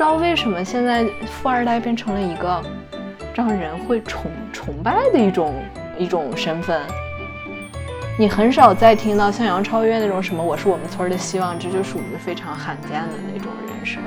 [0.00, 2.64] 知道为什么现在富二代变成了一个
[3.34, 5.62] 让人会崇崇拜的一种
[5.98, 6.80] 一种身份。
[8.18, 14.00] 你很少再听到像杨超越那种什么“我是我们村的希望”，这就属于非常罕见的那种人设。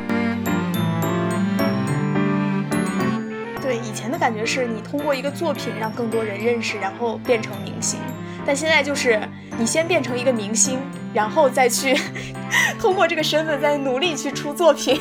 [3.62, 8.00] 对，以前的感觉是你通过一个作品让更多人认识，然后变成明星。
[8.44, 9.22] 但现在就是
[9.60, 10.80] 你先变成一个明星，
[11.14, 11.96] 然后再去
[12.82, 15.00] 通过这个身份再努力去出作品。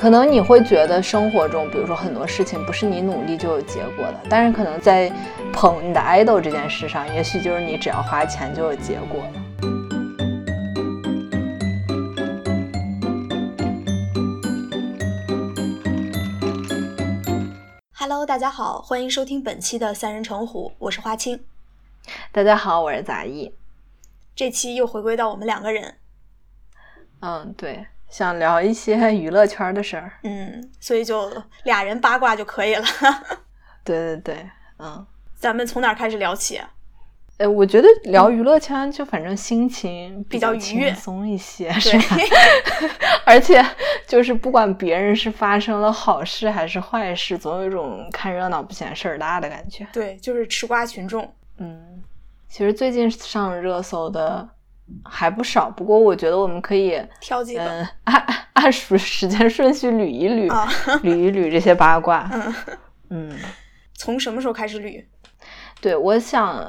[0.00, 5.12] 可能你会觉得生活中，比如说很多事情不是你努力就有结果的，但是可能在
[5.52, 9.32] 捧你的 idol 这件事上，也许就是你只要花钱就有结果了。
[17.92, 21.44] Hello，大家好，欢迎收听本期的三人成虎，我是花青。
[22.32, 23.52] 大家好，我是杂艺。
[24.34, 25.96] 这期又回归到我们两个人。
[27.20, 27.84] 嗯，对。
[28.10, 31.32] 想聊一些 娱乐圈的事儿，嗯，所以就
[31.64, 32.84] 俩人八卦就可以了。
[33.82, 35.06] 对对对，嗯，
[35.38, 36.60] 咱们从哪开始聊起？
[37.38, 42.16] 呃，我觉得聊娱乐圈就反正心情比较轻松一些，是吧？
[43.24, 43.64] 而且
[44.06, 49.86] 就是不管别人是发生了好事还是坏事，总有一种看热闹不嫌事儿大的感觉。
[49.90, 51.32] 对，就是吃瓜群众。
[51.56, 52.02] 嗯，
[52.48, 54.46] 其实最近上热搜的。
[55.04, 60.48] 还不少，不过我觉得我们可以挑几个，按按时时间顺序捋一捋，
[61.02, 62.30] 捋一捋这些八卦。
[63.10, 63.36] 嗯，
[63.94, 65.04] 从什么时候开始捋？
[65.80, 66.64] 对，我想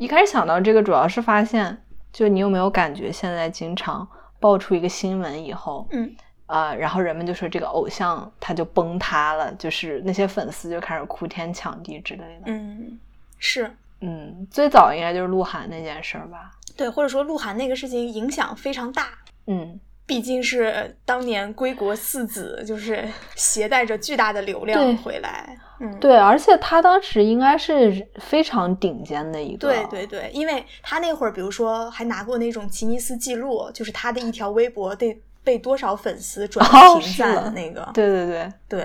[0.00, 1.76] 一开始想到这个，主要是发现，
[2.12, 4.08] 就你有没有感觉，现在经常
[4.40, 6.10] 爆出一个新闻以后，嗯，
[6.46, 12.42] 啊，然后人们就说这个偶像他就崩塌了，就是那些粉丝就开始哭天抢地之类的。
[12.46, 12.98] 嗯，
[13.38, 13.70] 是，
[14.00, 16.50] 嗯，最早应该就是鹿晗那件事吧。
[16.76, 19.08] 对，或者说鹿晗那个事情影响非常大，
[19.46, 36.64] 嗯，毕竟是当年归国四子，就是 携带着巨大的流量回来，嗯，对，而且他当时应该是非常顶尖的一个，对对对，因为他那会儿，比如说还拿过那种吉尼斯纪录，就是他的一条微博得被多少粉丝转
[37.00, 38.84] 评赞的那个，对对对对。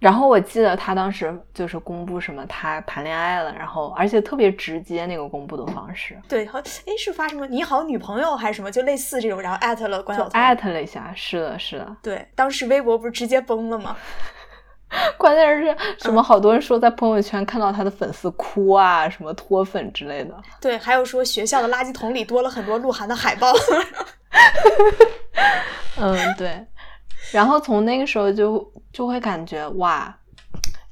[0.00, 6.18] 然后我记得他当时就是公布什么他谈恋爱了，然后而且特别直接那个公布的方式。
[6.26, 11.96] 对，好，哎，是发什么你好女朋友还是什么，就类似这种，然后艾特了关晓彤，艾特了一下，是的，是的。
[12.02, 13.94] 对，当时微博不是直接崩了吗？
[15.18, 16.22] 关键是什么？
[16.22, 20.34] 好多人说在朋友圈看到他的粉丝哭啊，什么脱粉之类的。
[20.60, 23.52] 对，还有说学校的垃圾桶里多了很多鹿晗的海报。
[26.00, 26.66] 嗯，对。
[27.32, 30.18] 然后从那个时候就就会感觉哇，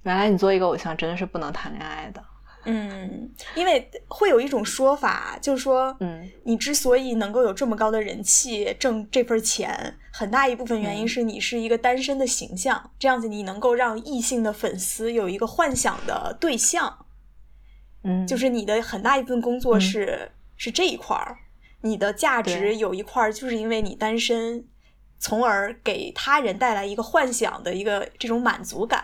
[0.02, 2.22] 原来你做一个偶像真的是不能谈恋爱的。
[2.64, 17.06] 嗯，因为会有一种说法，就是说，嗯，你之所以能够有这么高的人气，挣这份钱，很大一部分原因是你是一个单身的形象，这样子你能够让异性的粉丝有一个幻想的对象。
[18.04, 21.38] 嗯，就是你的很大一部分工作是是这一块儿，
[21.80, 24.66] 你的价值有一块儿就是因为你单身。
[25.18, 29.02] 从而给他人带来一个幻想的一个这种满足感，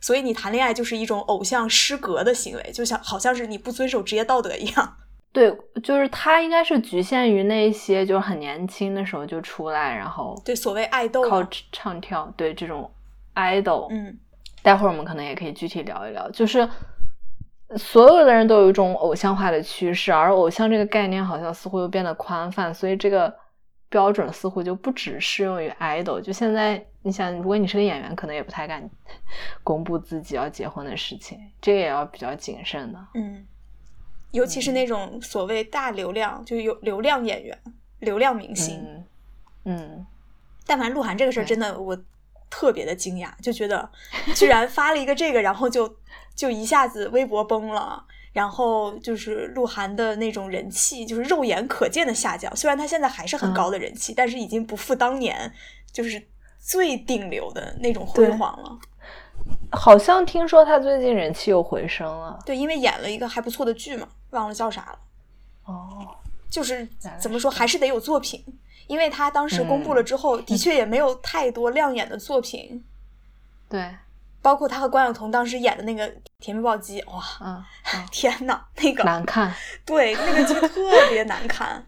[0.00, 4.96] 所以你谈恋爱就是一种偶像失格的行为，就像好像是你不遵守职业道德一样。
[5.32, 12.90] 对，就是他应该是局限于那些就是很年轻的时候就出来，然后对所谓爱豆靠唱跳，对这种
[13.34, 14.16] idol，嗯，
[14.62, 16.66] 待会儿我们可能也可以具体聊一聊，就是
[17.76, 23.34] 所有的人都有一种偶像化的趋势，而偶像这个概念好像似乎又变得宽泛，所以这个。
[23.88, 28.88] 标准似乎就不只适用于 idol，就现在你想，如果你是个演员，可能也不太敢
[29.62, 33.06] 公布自己要结婚的事情，这个也要比较谨慎的。
[33.14, 33.46] 嗯，
[34.32, 37.56] 尤其是那种所谓大流量，就有流量演员、
[38.00, 39.04] 流量明星。
[39.64, 40.04] 嗯，
[40.66, 41.96] 但凡鹿晗这个事儿，真的我
[42.50, 43.88] 特别的惊讶，就觉得
[44.34, 45.96] 居然发了一个这个，然后就
[46.34, 48.04] 就一下子微博崩了。
[48.36, 52.54] 然后就是鹿晗的那种人气，就是肉眼可见的下降。
[52.54, 55.50] 虽然他现在还是很高的人气，但是已经不复当年
[55.90, 56.22] 就是
[56.60, 58.78] 最顶流的那种辉煌了。
[59.72, 62.38] 好像听说他最近人气又回升了。
[62.44, 64.98] 对，因为演了一个还不错的剧嘛，忘了叫啥了。
[65.64, 66.14] 哦，
[66.50, 66.86] 就是
[67.18, 68.44] 怎么说，还是得有作品。
[68.86, 72.84] 因为他当时公布了之后，的确也没有太多亮眼的作品。
[73.66, 73.96] 对。
[74.46, 76.08] 包括他和关晓彤当时演的那个
[76.38, 79.52] 《甜蜜暴击》，哇，嗯，天呐，那个难看，
[79.84, 81.84] 对，那个就特别难看，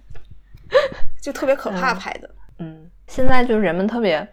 [1.23, 2.29] 就特别可怕拍的。
[2.59, 4.27] 嗯，现在就是人们特别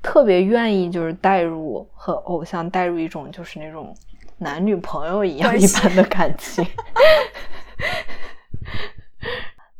[0.00, 3.92] 特别愿意就是带入和偶像带入一种就是那种
[4.38, 6.64] 男女朋友一样一般的感情。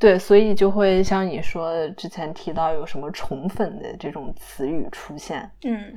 [0.01, 5.49] 对，所以就会像你说之前提到有什么宠粉的这种词语出现。
[5.63, 5.97] 嗯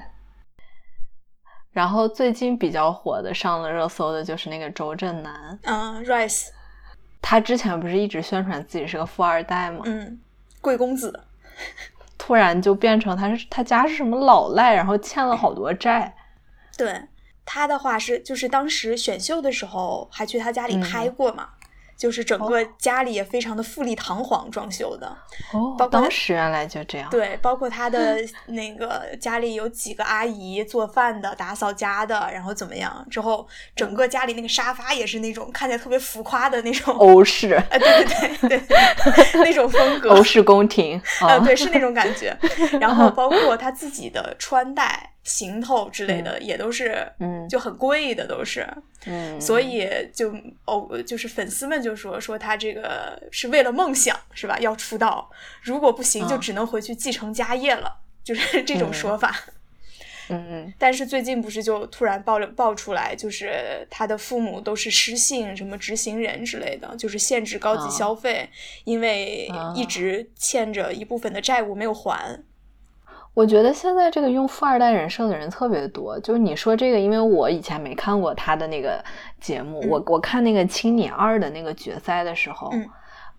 [1.79, 6.47] 然后最近比较火的上了热搜的就是那个周震南，嗯，Rice，
[7.21, 9.83] 他之前不是一直宣传自己是个富二代吗？
[9.85, 10.19] 嗯，
[10.59, 11.17] 贵公子，
[12.17, 16.13] 突然就变成他是他家是什么老赖，然后欠了好多债。
[16.75, 17.01] 对
[17.45, 21.47] 他的话是，就是当时选秀的时候还去他家里嗯拍过嘛，
[21.99, 25.05] 就是整个哦家里也非常的富丽堂皇装修的。
[25.51, 27.09] 哦当时原来就这样。
[27.09, 28.17] 对，包括他的
[28.47, 33.05] 那个家里有几个阿姨做饭的、打扫家的，然后怎么样？
[33.11, 40.11] 之后整个家里那个沙发也是那种看起来特别浮夸的那种，欧式，哎，对对对对对， 那种风格。
[40.11, 41.01] 欧式宫廷。
[41.21, 42.35] 呃，啊对，是那种感觉。
[42.79, 48.67] 然后包括他自己的穿戴、行头之类的，也都是，嗯就很贵的，都是。
[49.05, 50.33] 嗯，所以就
[50.65, 54.57] 哦，就是粉丝们就说说他这个是为了梦想，是吧？
[54.59, 55.29] 要出道，
[55.61, 59.35] 如果不行，就嗯只能回去继承家业了，就是 这种说法。
[60.31, 68.49] 嗯嗯但是最近不是就突然爆了爆出来，就是他的父母都是失信，什么执行人之类的，就是限制高级啊消费，
[68.83, 72.39] 因为啊一直欠着一部分的债务没有还。
[73.39, 76.19] 我觉得现在这个用富二代人设的人特别多。
[76.19, 79.01] 就是你说这个，因为我以前没看过他的那个
[79.39, 82.85] 节目，嗯我我看那个《青你二》的那个决赛的时候，嗯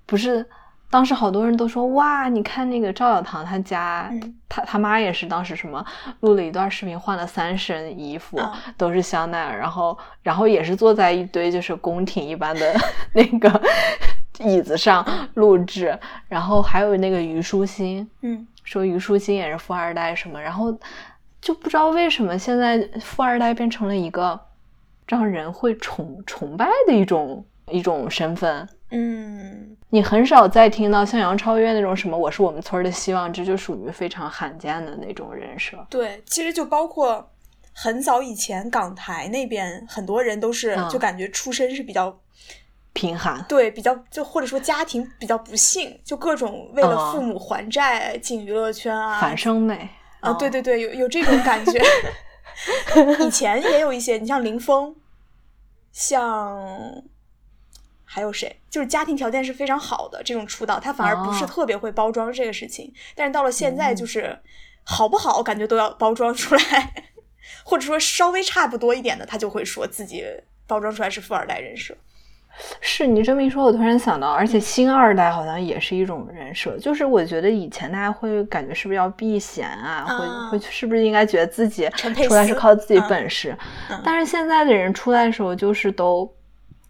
[0.07, 0.43] 不是
[0.89, 5.85] 当时好多人都说哇，你看那个赵小棠他家，嗯他他妈也是当时什么
[6.21, 12.75] 录了一段视频，换了三身衣服，啊都是香奈儿，然后然后也是坐在一堆就是宫廷一般的
[13.13, 13.61] 那个
[14.39, 15.95] 椅子上录制，
[16.27, 20.73] 然后还有那个虞书欣，嗯说虞书欣也是富二代什么，然后
[21.41, 24.39] 就不知道为什么现在富二代变成了一个
[25.09, 28.69] 让人会崇崇拜的一种一种身份。
[28.93, 35.85] 嗯你很少再听到像杨超越那种什么“我是我们村儿的希望”，这就属于非常罕见的那种人设。
[35.91, 37.29] 对，其实就包括
[37.73, 42.17] 很早以前港台那边很多人都是，嗯就感觉出身是比较
[42.93, 47.13] 贫寒，对比较就或者说家庭比较不幸，就各种为了嗯。
[47.13, 49.89] 父母还债进娱乐圈啊，反生美
[50.21, 51.81] 啊，对对，对对，有有这种感觉。
[53.25, 54.95] 以前也有一些，你像林峰，
[55.93, 57.03] 像
[58.05, 61.47] 还有谁，就是家庭条件是非常好的这种出道，他反而不是哦。
[61.47, 62.93] 特别会包装这个事情。
[63.15, 63.97] 但是到了现在，嗯。
[63.97, 64.39] 就是
[64.83, 67.13] 好不好，感觉都要包装出来，
[67.65, 70.27] 或者说稍微差不多一点的，他就会说自己
[70.67, 71.97] 包装出来是富二代人设。
[72.81, 81.89] 是你这么一说，我突然想到，而且新二代好像也是一种人设，就是我觉得以前大家会感觉是不是要避嫌啊，啊会会是不是应该觉得自己
[82.27, 83.57] 出来是靠自己嗯本事，
[83.89, 86.31] 嗯但是现在的人出来的时候，就是都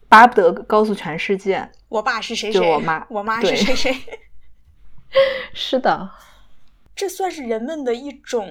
[0.09, 3.97] 巴不得告诉全世界，我爸是谁谁，我妈我妈对是谁谁。
[5.55, 6.11] 是的，
[6.97, 8.49] 这算是人们的一种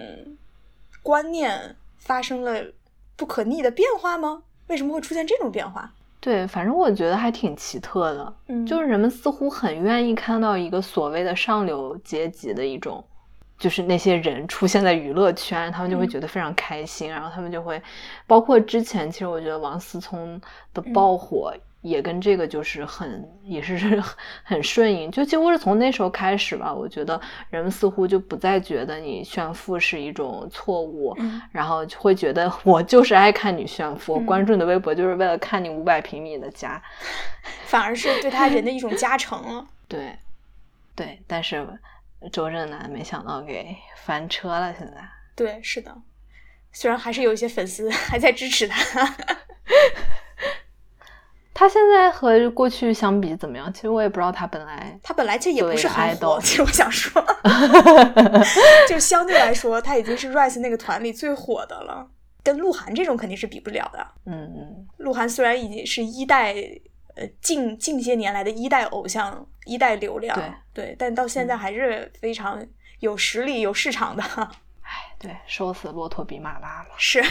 [1.02, 2.64] 观念发生了
[3.16, 4.44] 不可逆的变化吗？
[4.68, 5.94] 为什么会出现这种变化？
[6.22, 8.66] 对，反正我觉得还挺奇特的，嗯。
[8.66, 13.04] 就是人们似乎很愿意看到一个所谓的上流阶级的一种，
[13.58, 16.10] 就是那些人出现在娱乐圈，他们就会嗯。
[16.10, 17.82] 觉得非常开心，然后他们就会，
[18.28, 20.40] 包括之前，其实我觉得王思聪
[20.74, 20.94] 的嗯。
[20.94, 23.78] 爆火也跟这个就是很也是
[24.44, 27.20] 很顺应，就几乎是从那时候开始吧，我觉得
[27.50, 36.82] 人们似乎就不再觉得你炫富是一种错误，嗯然后就会觉得 我就是爱看你炫富，嗯关注你的微博就是为了看你五百平米的家。
[37.66, 39.66] 反而是对他人的一种加成了。
[39.88, 40.18] 对，
[40.96, 41.66] 对，但是
[42.32, 44.96] 周震南没想到给翻车了，现在。
[45.36, 45.96] 对，是的，
[46.74, 49.16] 虽然还是有一些粉丝还在支持他。
[51.60, 53.72] 他现在和过去相比怎么样？
[53.74, 57.22] 其实我也不知道他本来他本来其实也不是很火， 其实我想说，
[58.88, 62.08] 就相对来说，他已经是 Rise 那个团里最火的了，
[62.44, 64.08] 跟鹿晗这种肯定是比不了的。
[64.26, 66.54] 嗯嗯鹿晗虽然已经是一代，
[67.16, 70.38] 呃，近近些年来的一代偶像、一代流量，
[70.74, 72.66] 对但到现在嗯还是非常
[73.02, 74.24] 有实力、有市场的。
[75.20, 76.90] 哎，对，瘦死骆驼比马大了。
[76.98, 77.22] 是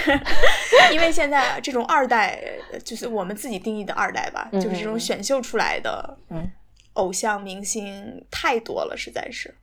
[0.92, 2.38] 因为现在这种二代，
[2.72, 6.50] 呃就是我们自己定义的二代吧，嗯就是这种嗯选秀出来的嗯，
[6.94, 9.54] 偶像明星太多了，实在是。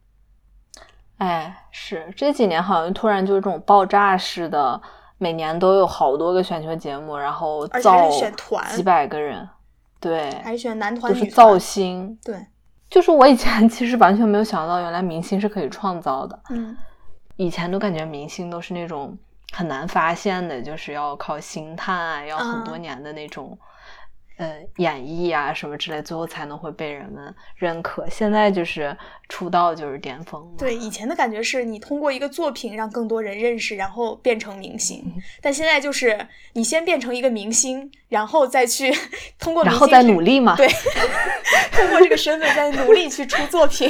[1.17, 4.81] 哎，是这几年好像突然就是这种爆炸式的，
[5.17, 9.47] 每年都有好多个选秀节目，然后而且还造是选团几百个人，
[9.99, 11.57] 对，还是选男团、女就是造。
[11.57, 12.19] 星。
[12.21, 12.35] 对，
[12.89, 16.37] 就是我以前 其实完全没有想到，原来明星是可以创造的。
[16.49, 16.75] 嗯
[17.37, 19.17] 以前都感觉明星都是那种
[19.51, 23.57] 很难发现的，就是要靠星探啊，要很多嗯年的那种。
[24.37, 28.05] 呃，演绎啊什么之类，最后才能会被人们认可。
[28.09, 28.95] 现在就是
[29.29, 30.51] 出道就是巅峰嘛。
[30.57, 35.03] 对，以前的感觉是你通过一个作品让更多人认识，然后变成明星。
[35.41, 38.93] 但现在就是你先变成一个明星，然后再去
[39.39, 40.55] 通过然后再努力嘛。
[40.57, 40.67] 对，
[41.71, 43.89] 通过这个身份再努力去出作品。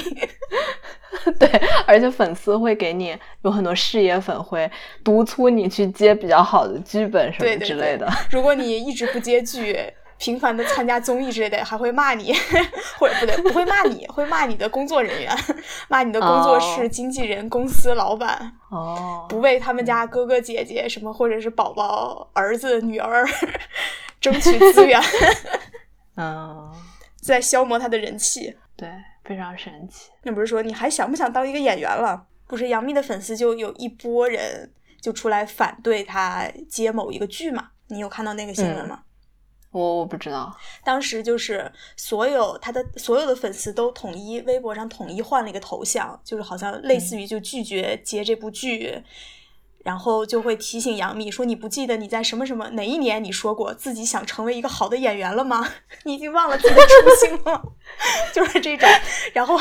[1.39, 1.49] 对，
[1.87, 4.69] 而且粉丝会给你有很多事业粉会
[5.03, 8.07] 督促你去接比较好的剧本什么对对对之类的。
[8.29, 9.75] 如果你一直不接剧，
[10.17, 12.33] 频繁的参加综艺之类的，还会骂你，
[12.97, 15.35] 或者不对，不会骂你，会骂你的工作人员，
[15.89, 23.25] 骂你的工作室、哦经纪人、公司老板，哦，不为他们家哥哥姐姐什么，或者是宝宝、儿子、女儿
[24.21, 25.01] 争取资源，
[26.15, 26.71] 嗯，
[27.21, 28.55] 在消磨他的人气。
[28.77, 28.89] 对，
[29.23, 30.09] 非常神奇。
[30.23, 32.25] 那不是说你还想不想当一个演员了？
[32.47, 37.69] 不是杨幂的粉丝就有一波人就出来反对她接某一个剧嘛？
[37.87, 39.01] 你有看到那个新闻吗？
[39.75, 40.55] 我我不知道。
[40.83, 49.03] 当时就是所有他的所有的粉丝都统一微博上统一换了一个头像，就是好像类似于就拒绝接这部剧，
[49.83, 55.67] 然后就会提醒杨幂说：“你不记得你在什么什么哪一年你说过自己想成为一个好的演员了吗？
[56.05, 57.61] 你已经忘了自己的初心了？”
[58.33, 58.89] 就是这种，
[59.33, 59.57] 然后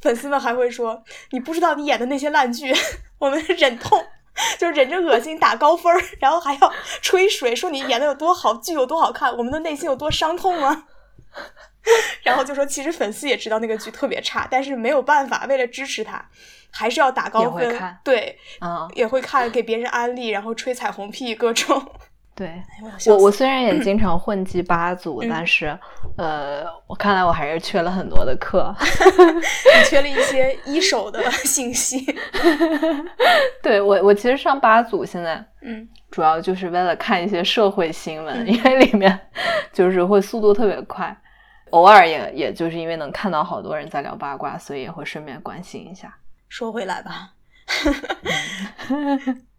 [0.00, 2.74] 粉丝们还会说：“你不知道你演的那些烂剧，
[3.18, 4.04] 我们忍痛。”
[4.58, 10.84] 就是忍着恶心打高分儿，然后还要吹水，说你演的有多好，剧有多好看，我们的内心有多伤痛啊。
[12.24, 16.28] 然后就说，其实粉丝也知道那个剧特别差，但是没有办法，为了支持他，
[16.72, 17.98] 还是要打高分。
[18.02, 21.92] 对，嗯，也会看，给别人安利，然后吹彩虹屁，各种。
[22.36, 22.62] 对。
[23.06, 25.76] 我我虽然也经常混迹 八组，嗯但是
[26.18, 28.72] 呃，我看来我还是缺了很多的课。
[28.78, 32.06] 你缺了一些一手的信息。
[33.62, 39.18] 对我，我其实上八组现在嗯主要就是为了看一些社会新闻，嗯因为里面
[39.72, 41.16] 就是会速度特别快，
[41.70, 46.14] 偶尔也也就是因为能看到好多人在聊八卦，所以也会顺便关心一下。
[46.48, 47.32] 说回来吧，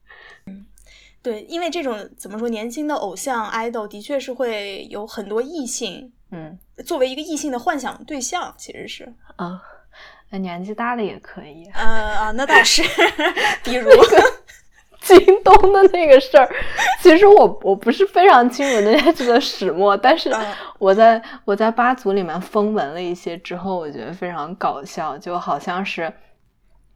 [1.27, 6.57] 对，因为这种怎么说，年轻的偶像 idol 的确是会有很多异性嗯。
[6.86, 9.62] 作为一个异性的幻想对象，其实是，啊，
[10.29, 11.65] 那年纪大的也可以。
[11.74, 12.81] 呃啊，那倒是，
[13.62, 13.89] 比如，
[15.01, 16.50] 京东的那个事儿，
[17.01, 26.13] 其实我我不是非常清楚那件事的始末，但是嗯我在我在八组里面风闻了一些之后，我觉得非常搞笑，就好像是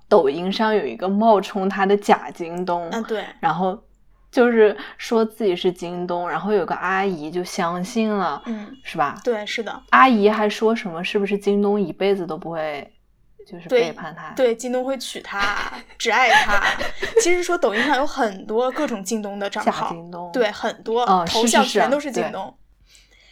[0.07, 3.81] 抖音上有一个冒充他的假京东，嗯，对，然后
[4.31, 9.19] 就是说自己是京东，然后有个阿姨就相信了，嗯，是吧？
[9.23, 12.89] 对，是的，阿姨还说什么是不是京东一辈子都不会
[13.45, 14.29] 就是背叛他？
[14.33, 16.63] 对，京东会娶她，只爱她。
[17.21, 22.57] 其实说抖音上有很多各种京东的账号，京东，对，很多、哦头像全都是京对东，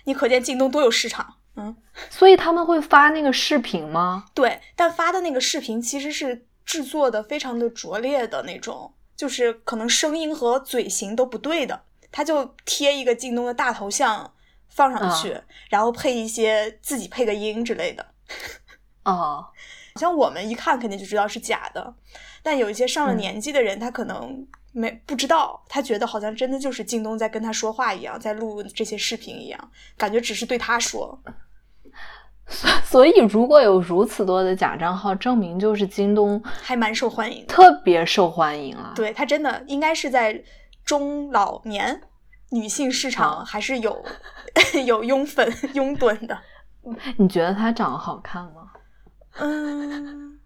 [0.03, 1.35] 你可见京东多有市场。
[1.55, 1.75] 嗯，
[2.09, 4.25] 所以他们会发那个视频吗？
[4.33, 14.33] 对，但发的那个视频其实是制作的非常的拙劣的那种，就是可能声音和嘴型都不对的，他就贴一个京东的大头像
[14.69, 15.38] 放上去，
[15.69, 18.13] 然后配一些自己配个音之类的。
[19.03, 19.45] 哦，
[19.95, 21.93] 像我们一看肯定就知道是假的，
[22.41, 31.21] 但有一些上了嗯年纪的人，他可能没不知道，他觉得好像真的就是京东在跟他说话一样，在录这些视频一样，感觉只是对他说。
[32.83, 37.45] 所以如果有如此多的假账号，证明就是京东还蛮受欢迎。
[37.47, 40.43] 特别受欢迎啊。，对他真的应该是在
[40.83, 42.01] 中老年
[42.51, 44.03] 女性市场啊还是有
[44.85, 46.37] 有拥粉 拥趸的。
[47.17, 48.71] 你觉得他长得好看吗？
[49.39, 50.39] 嗯，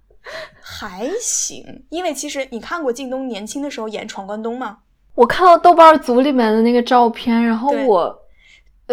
[0.61, 4.79] 还行，因为其实你看过靳东年轻的时候演《闯关东》吗？
[5.15, 8.22] 我看到豆瓣组里面的那个照片，然后我，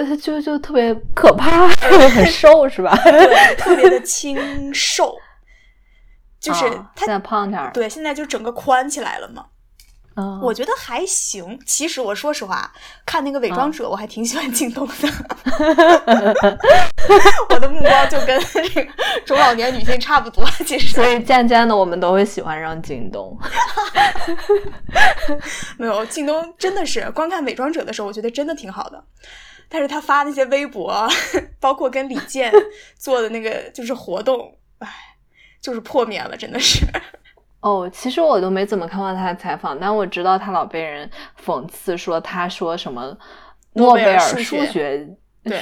[0.00, 2.96] 呃，就就特别可怕，很瘦是吧？
[3.04, 5.14] 对，特别的清瘦，
[6.40, 7.70] 就是他啊现在胖点儿。
[7.72, 9.44] 对，现在就整个宽起来了嘛。
[10.16, 11.56] 嗯，我觉得还行。
[11.64, 12.72] 其实我说实话，
[13.06, 14.94] 看那个伪嗯装者，我还挺喜欢靳东的。
[17.50, 18.86] 我的目光就跟这 个
[19.24, 20.44] 中老年女性差不多。
[20.66, 23.38] 其实所以渐渐的，我们都会喜欢上靳东。
[25.78, 29.04] 没有靳东真的是光看伪装者的时候，我觉得真的挺好的。
[29.70, 31.08] 但是他发那些微博，
[31.58, 32.52] 包括跟李健
[32.98, 34.88] 做的那个就是活动，唉，
[35.62, 36.84] 就是破灭了，真的是。
[37.60, 41.08] 哦，其实我都没怎么看过他的采访，但我知道他老被人
[41.44, 43.16] 讽刺说他说什么
[43.74, 45.08] 诺贝尔数数学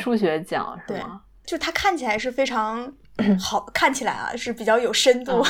[0.01, 1.21] 数学奖是吗？
[1.45, 2.93] 就他看起来是非常
[3.39, 5.45] 好，看起来啊是比较有深度，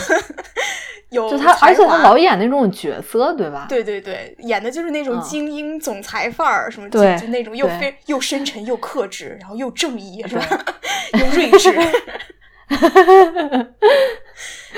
[1.10, 3.66] 有就他，而且他老演那种角色，对吧？
[3.68, 10.64] 对对对，演的就是那种嗯精英总裁范儿，什么就对就那种又非又深沉又克制，然后又正义，是吧？
[11.18, 11.74] 又睿智。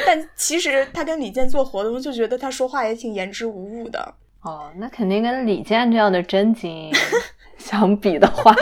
[0.07, 4.15] 但其实他跟李健做活动，就觉得他说话也挺言之无物的。
[4.43, 6.91] 哦，那肯定跟李健这样的真金
[7.59, 8.53] 相比的话，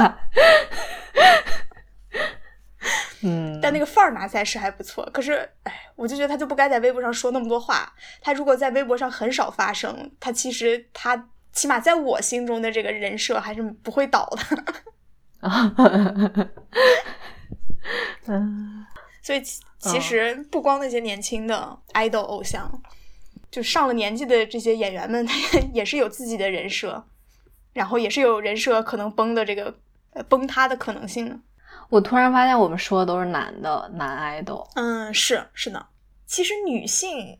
[3.29, 5.05] 嗯，但那个范儿拿起来是还不错。
[5.13, 7.93] 可是，哎，我就觉得他就不该在微博上说那么多话。
[8.21, 14.65] 他如果在微博上很少发声，他其实他起码在我心中的这个人设还是不会倒的。
[18.27, 18.87] 嗯，
[19.23, 22.83] 所以其其实不光那些年轻的 idol 偶像，
[23.51, 25.35] 就上了年纪的这些演员们，他
[25.73, 27.05] 也是有自己的人设，
[27.73, 29.79] 然后也是有人设可能崩的这个
[30.13, 31.39] 呃崩塌的可能性的。
[31.89, 35.87] 我突然发现我们说的都是男的男 idol，嗯，是是的。
[36.27, 37.39] 其实女性，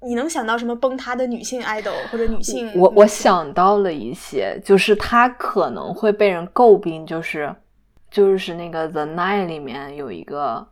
[0.00, 2.72] 你能想到什么崩塌的女性 idol 或者女性？
[2.74, 7.54] 我我想到了一些，就是她可能会被人诟病，就是
[8.10, 10.66] 就是那个 The Night 里面有一个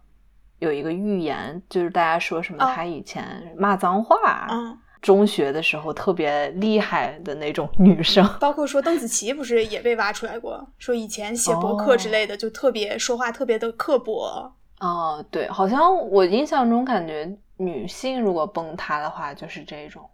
[0.58, 8.24] 有一个预言，就是大家说什么她以前骂脏话，嗯，中学的时候特别厉害的那种女生。
[8.38, 14.54] 包括说邓紫棋不是也被挖出来过，说以前写博客之类的，就特别说话特别的刻薄。
[14.78, 20.08] 哦，对，好像我印象中感觉女性如果崩塌的话，就是这种，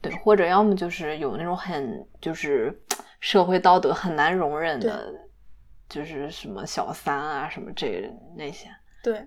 [0.00, 2.82] 对，或者要么就是有那种很就是
[3.20, 5.12] 社会道德很难容忍的，
[5.88, 8.68] 就是什么小三啊什么这那些。
[9.02, 9.18] 对，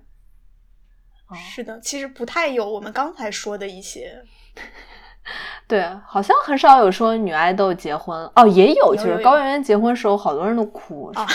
[1.28, 4.24] 哦是的，其实不太有我们刚才说的一些。
[5.68, 11.20] 对，好像很少有说女爱豆结婚哦，也有，就是高圆圆结婚时候，好多人都哭，是？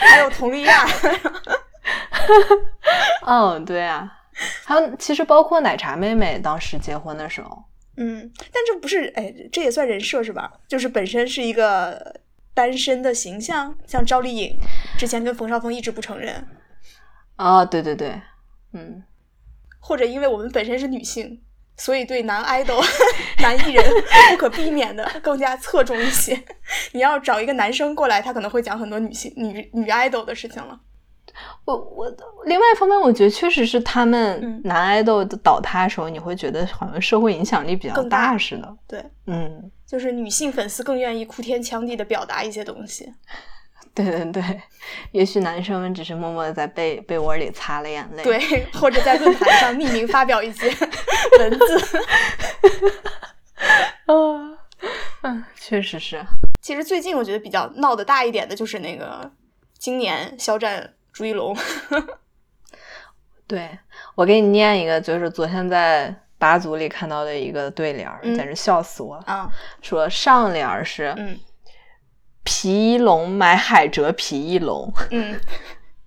[0.00, 0.86] 还有佟丽娅，
[3.26, 4.12] 嗯，对啊，
[4.64, 7.64] 还有其实包括奶茶妹妹当时结婚的时候，
[7.96, 10.52] 嗯，但这不是，哎，这也算人设是吧？
[10.68, 12.14] 就是本身是一个
[12.52, 14.56] 单身的形象，像赵丽颖
[14.98, 16.46] 之前跟冯绍峰一直不承认，
[17.36, 18.20] 啊，对对对，
[18.72, 19.02] 嗯，
[19.84, 21.42] 或者因为我们本身是女性，
[21.76, 22.80] 所以对男 idol、
[23.42, 23.84] 男艺人
[24.30, 26.40] 不可避免的更加侧重一些。
[26.92, 30.78] 你要找一个男生过来，他可能会讲很多女性、女女 idol 的事情了。
[31.64, 32.06] 我我
[32.44, 38.76] 另外一方面，我觉得确实是他们嗯男爱豆的倒塌的时候，你会觉得好像社会影响力比较大大似的。
[38.86, 43.10] 对，嗯，就是女性粉丝更愿意哭天抢地的表达一些东西。
[43.94, 44.62] 对 对对，
[45.10, 50.66] 也许男生们只是默默的在被被窝里擦了眼泪。，对，或者在论坛上匿名发表一些
[51.38, 52.00] 文字。
[54.06, 54.58] 嗯
[55.22, 56.24] 嗯，确实是。
[56.60, 59.30] 其实最近我觉得比较闹得大一点的就是那个
[59.78, 61.56] 今年肖战、朱一龙。
[63.46, 63.78] 对
[64.14, 69.24] 我给你念一个，就是昨天在八组里看到的一个对联儿，嗯简直笑死我了。
[69.26, 69.52] 啊，
[69.82, 71.38] 说上联儿是嗯
[72.44, 75.40] 皮衣龙买海蜇皮一龙，嗯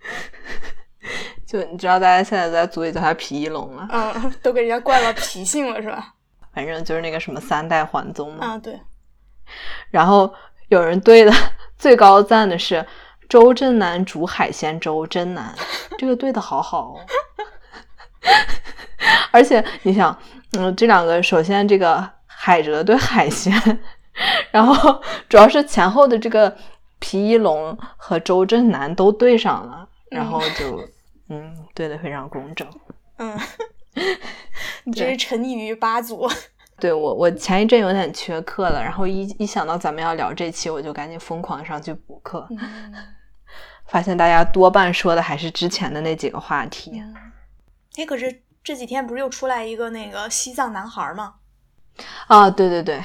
[1.45, 6.13] 就你知道大家现在在组里叫他皮衣龙了，嗯，都给人家惯了脾性了是吧？
[6.53, 8.45] 反正就是那个什么三代还宗嘛。
[8.45, 8.79] 啊，对，
[9.91, 10.33] 然后
[10.69, 11.31] 有人对的
[11.77, 12.85] 最高赞的是
[13.29, 15.53] 周震南煮海鲜粥真难，
[15.97, 17.05] 这个对的好好哦。
[19.31, 20.17] 而且你想，
[20.57, 23.53] 嗯，这两个首先这个海蜇对海鲜，
[24.51, 26.55] 然后主要是前后的这个
[26.99, 30.87] 皮一龙和周震南都对上了，然后就
[31.29, 32.67] 嗯对的非常工整。
[33.17, 33.37] 嗯，
[34.85, 36.29] 你这是沉溺于八组。
[36.79, 42.47] 对我，我前一阵有点缺课了，然后一一想到咱们要聊这期，我就赶紧疯狂上去补课。
[42.51, 42.93] 嗯
[43.87, 46.99] 发现大家多半说的还是之前的那几个话题。
[47.97, 51.35] 哎，可是这几天不是又出来一个那个西藏男孩吗？
[52.25, 52.99] 啊，对对对，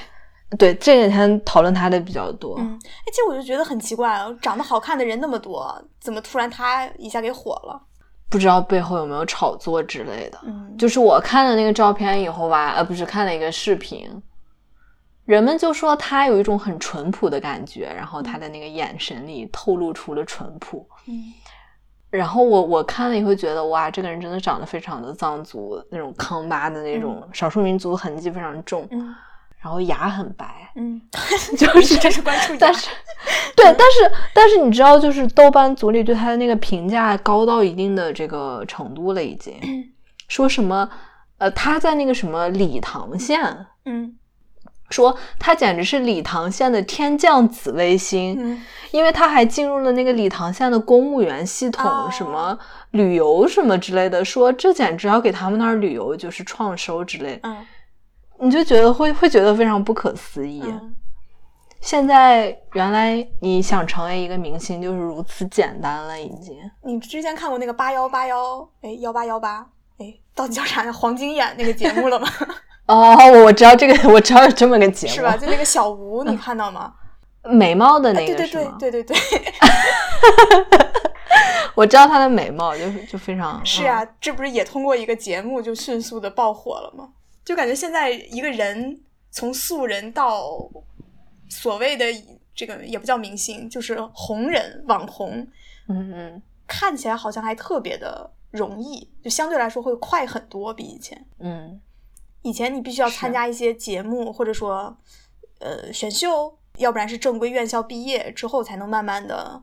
[0.58, 2.56] 对，这几天讨论他的比较多。
[2.58, 7.80] 嗯，哎，其实我就觉得很奇怪啊，长得好看的人那么多，怎么突然他一下给火了？
[8.28, 10.38] 不知道背后有没有炒作之类的。
[10.44, 14.10] 嗯，就是我看了那个照片以后吧，呃，不是看了一个视频，
[15.24, 20.86] 人们就说他有一种很淳朴的感觉，然后他的那个眼神里透露出了淳朴。
[21.06, 21.32] 嗯
[22.10, 29.14] 然后我我看了以后觉得，哇，这个人真的长得非常的藏族那种康巴的那种少数民族痕迹非常重，嗯
[29.62, 31.00] 然后牙很白，嗯，
[31.58, 32.88] 就是这是关注但是，
[33.54, 39.54] 对，但是但是你知道，就是豆瓣组里对他的那个评价高到一定的这个程度了，已经
[40.28, 40.88] 说什么
[41.38, 44.16] 呃他在那个什么理塘县，嗯。
[44.90, 52.58] 说他简直是理塘县的天降紫微星，嗯因为他还进入了那个理塘县的公务员系统，哦什么
[52.90, 57.56] 旅游什么之类的，说这简直要给他们那儿旅游就是创收之类，嗯
[58.40, 60.62] 你就觉得会会觉得非常不可思议。
[60.64, 60.94] 嗯，
[61.80, 66.56] 现在原来你想成为一个明星就是如此简单了，已经。
[66.82, 69.66] 你之前看过那个八幺八幺，哎，幺八幺八，
[69.98, 70.92] 哎，到底叫啥呀？
[70.92, 72.28] 黄金眼那个节目了吗？
[72.86, 75.36] 哦，我知道这个，我知道有这么个节目，是吧？
[75.36, 76.94] 就那个小吴，你看到吗？
[77.42, 78.76] 美貌的哎那对对对个是吗？
[78.78, 79.16] 对对对，
[81.74, 87.08] 我知道她的美貌，就是就非常是啊，这不是也通过一个节目就迅速的爆火了吗？
[87.44, 89.00] 就感觉现在一个人
[89.30, 90.70] 从素人到
[91.48, 92.04] 所谓的
[92.54, 95.46] 这个也不叫明星，就是红人、网红，
[95.88, 101.26] 嗯嗯看起来好像还特别的容易，就相对来说会快很多，比以前。
[101.38, 101.80] 嗯
[102.42, 104.96] 以前你必须要参加一些节目，或者说
[105.58, 109.62] 呃选秀，要不然是正规院校毕业之后才能慢慢的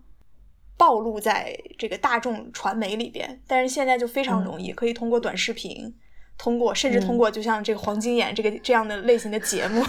[0.77, 3.41] 暴露在这个大众传媒里边。
[3.47, 5.91] 但是现在就非常容易，可以通过短视频，
[6.37, 9.83] 通过甚至通过就像这个黄金眼这个这样的类型的节目，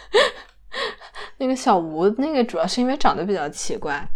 [1.38, 4.06] 那个小吴，那个主要是因为长得比较奇怪。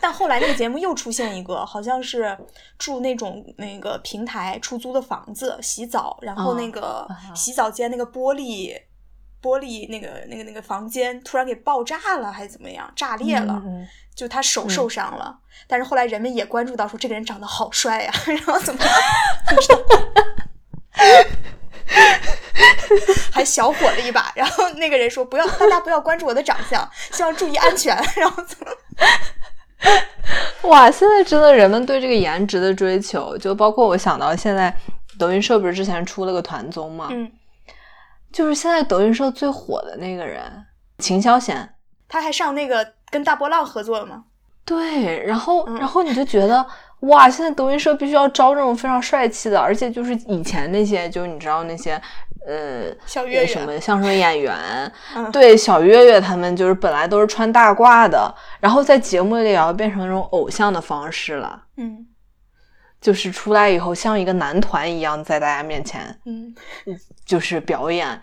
[0.00, 2.38] 但后来那个节目又出现一个，好像是
[2.78, 8.80] 住那种那个平台出租的房子洗澡，然后那个啊洗澡间那个玻璃
[9.42, 15.36] 玻璃那个那个那个房间突然给爆炸了，还是怎么样，炸裂了，嗯就他手受伤了。
[15.66, 18.92] 但是后来人们也关注到说这个人长得好帅呀、 然后怎么样，
[23.32, 24.32] 还小火了一把。
[24.34, 27.96] 然后那个人说不要，大家不要关注我的长相，希望注意安全。
[28.16, 28.72] 然后怎么？
[30.62, 34.74] 哇，现在真的人们对这个颜值的追求，就包括我想到现在
[35.18, 37.30] 德云社不是之前出了个团综嘛，嗯，
[38.32, 40.66] 就是现在德云社最火的那个人
[40.98, 41.74] 秦霄贤。
[42.08, 44.24] 他还上那个跟大波浪合作了吗？
[44.68, 45.76] 对，然后，嗯。
[45.78, 46.64] 然后你就觉得，
[47.00, 52.00] 哇，现在德云社必须要招这种非常帅气的，而且就是以前那些，就你知道那些，
[52.46, 54.54] 呃，小岳岳什么相声演员，
[55.16, 55.32] 嗯。
[55.32, 62.06] 对，小岳岳他们就是本来都是穿大褂的，然后在节目里也要变成那种偶像的方式了，嗯。
[63.00, 66.52] 就是出来以后像一个男团一样在大家面前嗯，
[67.24, 68.20] 就是表演，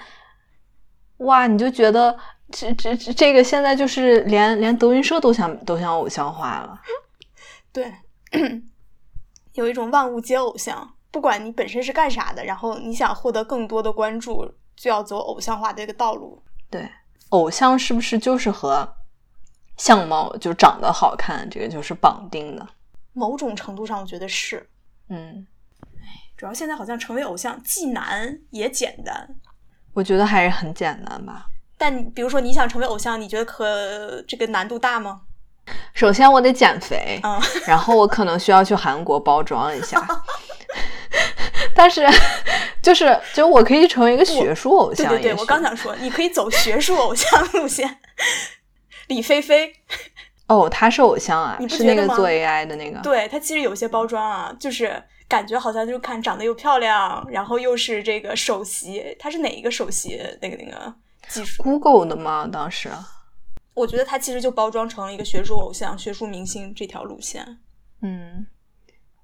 [1.19, 2.13] 哇，你就觉得
[2.51, 6.79] 这这这这个现在就是连连德云社都想都想偶像化了。
[7.73, 7.91] 对，
[9.53, 16.41] 有一种万物皆偶像，不管你本身是干啥的，然后你想获得更多的关注，就要走偶像化的这个道路。
[16.69, 16.89] 对，
[17.29, 18.95] 偶像是不是就是和
[19.77, 22.67] 相貌就长得好看这个就是绑定的？
[23.13, 24.69] 某种程度上，我觉得是。
[25.09, 25.45] 嗯，
[26.37, 29.35] 主要现在好像成为偶像既难也简单。
[29.93, 31.47] 我觉得还是很简单吧。
[31.77, 35.21] 但比如说你想成为偶像，你觉得可这个难度大吗？
[35.93, 39.99] 首先我得减肥，嗯， 然后我可能需要去韩国包装一下。
[41.73, 42.05] 但是，
[42.81, 47.99] 就是就我可以成为一个学术偶像，对对对，我刚想说，你可以走学术偶像路线。
[49.07, 49.73] 李菲菲，
[50.47, 52.99] 哦，他是偶像啊你，不觉得吗是那个做 AI 的那个。
[52.99, 60.93] 对她其实有些包装啊，就是感觉好像就看长得又漂亮，然后又是这个首席，她是哪一个首席那个那个
[61.29, 62.47] 技术？Google 的吗？
[62.51, 62.89] 当时
[63.73, 67.59] 我觉得他其实就包装成了一个学术偶像、学术明星这条路线。
[68.01, 68.45] 嗯，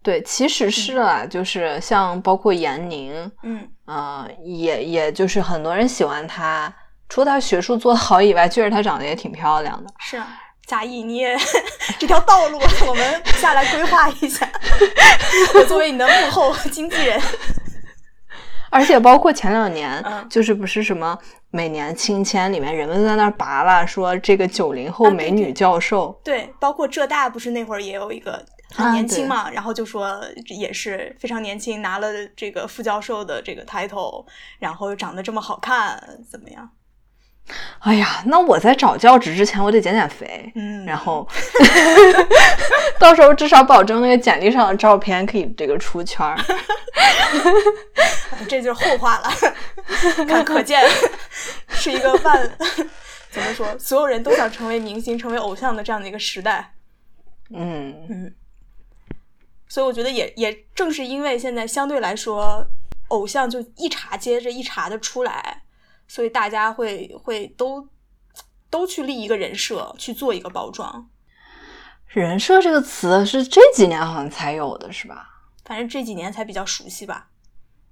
[0.03, 6.73] 对，其实是啊，就是像包括闫宁，嗯，啊、也也就是很多人喜欢她，
[7.07, 9.89] 除了她学术做得好以外，确实她长得也挺漂亮的。
[9.99, 10.27] 是啊。
[10.67, 11.35] 贾毅，你也
[11.99, 14.49] 这条道路，我们下来规划一下。
[15.55, 17.19] 我作为你的幕后经纪人，
[18.71, 21.17] 而且包括前两年，嗯就是不是什么
[21.51, 34.25] 每年清签里面，人们在那儿拔拉说这个九零后美女教授，对，包括浙大不是那会儿也有一个啊很年轻嘛，然后就说也是非常年轻，拿了这个副教授的这个 title，
[34.57, 36.69] 然后又长得这么好看，怎么样？
[37.79, 41.27] 哎呀，那我在找教职之前，我得减减肥，嗯，然后
[42.99, 46.37] 到时候至少保证那个简历上的照片可以这个出圈儿。
[48.47, 49.29] 这就是后话了，
[50.27, 50.81] 看可见
[51.69, 52.57] 是一个万
[53.29, 56.73] 怎么说，所有人都想成为明星、成为偶像的这样的一个时代。
[57.49, 58.33] 嗯，嗯，
[59.67, 62.65] 所以我觉得也也正是因为现在相对来说，
[63.09, 65.63] 偶像就一茬接着一茬的出来，
[66.13, 67.87] 所以大家会会都
[68.69, 71.09] 都去立一个人设，去做一个包装。
[72.07, 75.25] 人设这个词是这几年好像才有的，是吧？
[75.63, 77.29] 反正这几年才比较熟悉吧。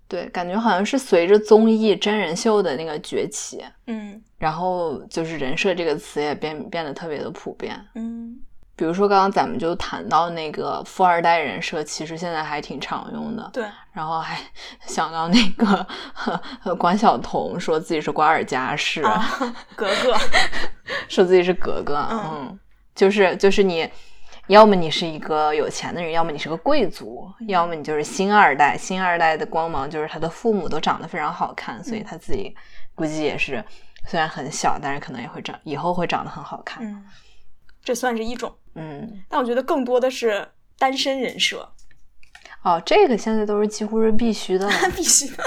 [0.10, 7.80] 对，感觉好像是随着综艺真人秀的那个崛起，嗯然后就是人设这个词也变变得特别的普遍。
[7.96, 8.38] 嗯
[8.80, 13.50] 比如说刚刚咱们就谈到那个富二代人设，其实现在还挺常用的。
[13.52, 14.40] 对，然后还
[14.86, 19.30] 想到那个呵关晓彤说自己是瓜尔佳氏，啊，
[19.76, 20.18] 格格，
[21.10, 22.60] 说自己是格格，嗯嗯，
[22.96, 23.86] 就是就是你，
[24.48, 28.78] 要么你是一个有钱的人，要么你是个贵族，要么你就是星二代。
[28.78, 32.56] 星二代的光芒就是他的父母都长得非常好看，所以他自己
[32.96, 33.62] 估计也是
[34.08, 36.82] 虽然很小，但是可能也会长以后会长得很好看。
[36.82, 37.06] 嗯，
[37.84, 41.74] 这算是一种，嗯，但我觉得更多的是单身人设，
[42.64, 44.74] 哦，这个现在都是几乎是必须的了。
[44.96, 45.44] 必须的。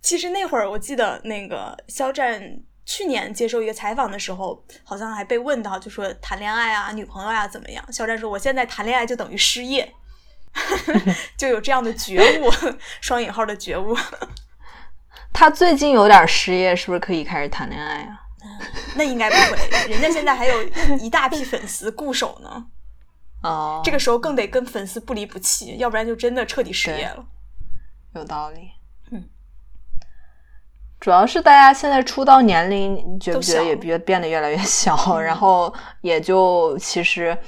[0.00, 7.92] 其实那会儿我记得那个肖战去年接受一个采访的时候，好像还被问到，就说谈恋爱啊、女朋友呀、怎么样？
[7.92, 9.92] 肖战说：“我现在谈恋爱就等于失业，
[11.36, 12.50] 就有这样的觉悟，
[13.02, 13.94] 双引号的觉悟。
[15.32, 18.27] 他最近有点失业，是不是可以开始谈恋爱啊？
[18.96, 20.62] 那应该不会，人家现在还有
[21.00, 22.66] 一大批粉丝固守呢。
[23.44, 27.24] 哦，这个时候更得跟粉丝不离不弃，要不然就真的彻底失业了。
[28.14, 28.72] 有道理。
[29.12, 29.24] 嗯，
[30.98, 35.20] 主要是大家现在出道年龄，你觉不觉得也变变得越来越小？
[35.20, 37.38] 然后也就其实，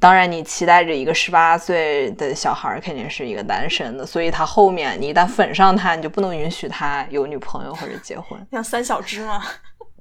[0.00, 8.46] 当然你期待着一个十八岁的小孩儿肯定是一个单身的，所以他后面你一旦粉上他，你就不能允许他有女朋友或者结婚。
[8.52, 9.42] 像三小只嘛。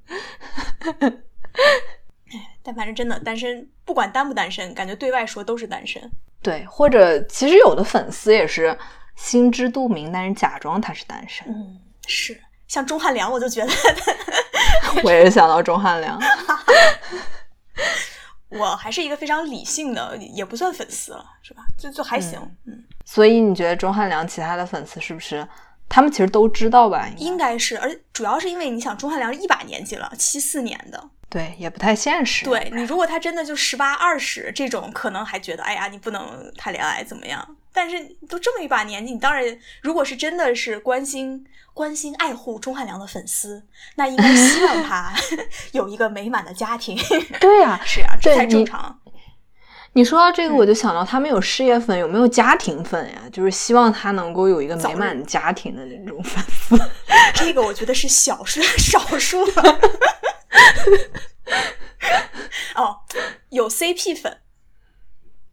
[0.08, 1.14] 哎，
[2.64, 6.12] 但反正真的单身，不管单不单身，感觉对外说都是单身。
[6.42, 8.78] 对，或者其实有的粉丝也是
[9.16, 11.48] 心知肚明，但是假装他是单身。
[11.48, 13.72] 嗯，是像钟汉良，我就觉得
[15.04, 16.20] 我也是想到钟汉良。
[18.50, 21.64] 我还是一个非常理性的，也不算粉丝了，是吧？
[21.78, 25.46] 就就还行，嗯，所以你觉得钟汉良其他的粉丝是不是
[25.90, 27.10] 他们其实都知道吧？
[27.18, 32.46] 应该是，而主要是因为你想，钟汉良一把年纪了，七四年的，对，也不太现实。
[32.46, 37.56] 对你，如果他真的就十八二十这种，可能还觉得，哎呀，你不能谈恋爱怎么样？
[37.74, 39.44] 但是都这么一把年纪，你当然，
[39.82, 43.64] 如果是真的是关心、关心、爱护钟汉良的粉丝，
[43.96, 45.14] 那应该希望他
[45.74, 46.98] 有一个美满的家庭。
[47.40, 49.00] 对呀、 是呀、这才正常。
[49.98, 53.24] 你说到这个，我就想到他们有事业粉，有没有家庭粉呀？
[53.34, 56.80] 就是希望他能够有一个美满家庭的那种粉丝。
[57.34, 59.80] 这个我觉得是小数少数了。
[62.76, 63.00] 哦，
[63.50, 64.38] 有 CP 粉，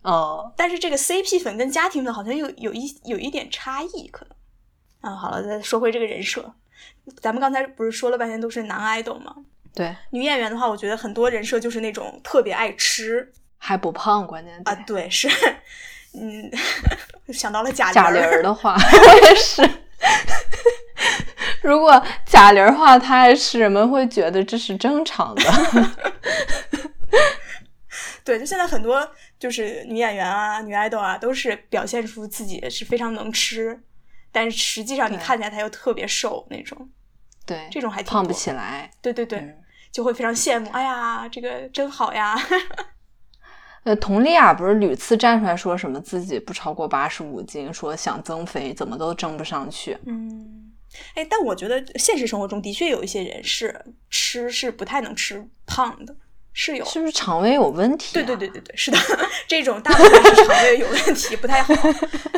[0.02, 5.10] 哦，但是这个 CP 粉跟家庭粉好像有有一有一点差异，可能。
[5.10, 6.54] 啊，好了，再说回这个人设，
[7.22, 9.36] 咱们刚才不是说了半天都是男 idol 吗？
[9.74, 13.32] 对，女演员的话，我觉得很多人设就是那种特别爱吃
[13.66, 15.26] 还不胖，关键啊，对对，是，
[16.12, 16.50] 嗯，
[17.32, 19.66] 想到了贾贾玲的 话，我也是。
[21.62, 25.42] 如果贾玲话，她爱吃，人们会觉得这是正常的。
[28.22, 33.82] 对，就现在很多就是女演员啊、女爱豆啊，都是表现出自己是非常能吃，
[34.30, 36.90] 但是实际上你看起来她又特别瘦那种。
[37.46, 38.90] 对，这种还挺胖不起来。
[39.00, 39.56] 对对对，嗯
[39.90, 40.68] 就会非常羡慕。
[40.72, 42.38] 哎呀，这个真好呀！
[43.84, 49.96] 呃，佟丽娅不是屡次站出来说什么自己不超过八十五斤，说想增肥怎么都增不上去。
[50.06, 50.72] 嗯，
[51.14, 56.16] 哎，但我觉得现实生活中的确有一些人是吃是不太能吃胖的，
[56.54, 56.84] 是有。
[56.86, 58.14] 是不是肠胃有问题、啊？
[58.14, 58.98] 对对对对对，是的，
[59.46, 61.74] 这种大部分是肠胃有问题，不太好，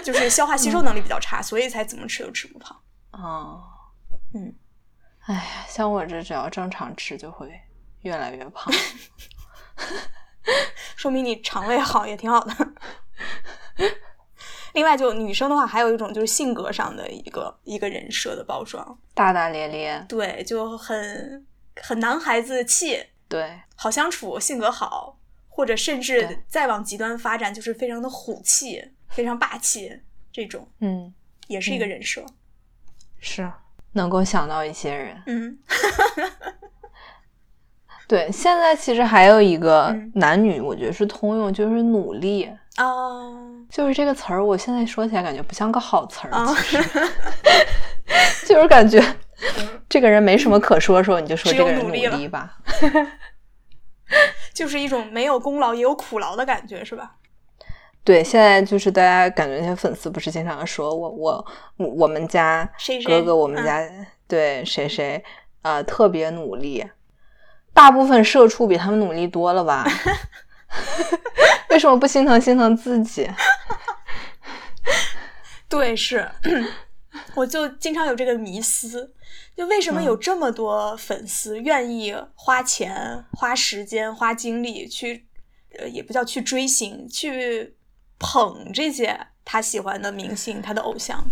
[0.02, 2.76] 就是消化吸收能力比较差，所以才怎么吃都吃不胖。
[3.12, 3.62] 哦，
[4.34, 4.52] 嗯，
[5.26, 7.48] 哎呀，像我这只要正常吃就会
[8.00, 8.74] 越来越胖。
[10.96, 12.54] 说明你肠胃好也挺好的。
[14.74, 21.46] 另外，就女生的话，还有一种就是性格上的一个一个人设的包装，大大咧咧，对，就很
[21.82, 31.14] 很男孩子气，对好相处，性格好，或者甚至再往极端发展，就是非常的虎气，非常霸气，这种嗯，
[31.46, 32.24] 也是一个人设。
[33.18, 33.50] 是
[33.92, 35.22] 能够想到一些人。
[35.26, 35.58] 嗯
[38.08, 42.50] 对，现在其实还有一个嗯男女，我觉得是通用，就是努力。
[42.76, 42.84] 啊
[43.70, 46.46] 就是这个词儿，我现在说起来感觉不像个好词儿， 啊，
[48.46, 49.02] 就是感觉
[49.88, 52.58] 这个人没什么可说的时候，你就说这个人有努力吧。
[54.54, 57.14] 就是一种没有功劳也有苦劳的感觉，是吧？
[58.04, 61.46] 对，现在就是大家感觉那些粉丝不是经常说我我
[61.78, 62.70] 我我们家
[63.04, 63.90] 哥哥，我们嗯家、
[64.28, 65.22] 对谁谁
[65.62, 66.86] 呃特别努力，
[67.76, 69.86] 大部分社畜比他们努力多了吧？
[71.68, 73.30] 为什么不心疼心疼自己？
[75.68, 76.26] 对，是，
[77.36, 79.12] 我就经常有这个迷思，
[79.54, 85.26] 就为什么有这么多粉丝愿意花钱、花时间、花精力去，
[85.78, 87.76] 呃，也不叫去追星，去
[88.18, 91.22] 捧这些他喜欢的明星、他的偶像。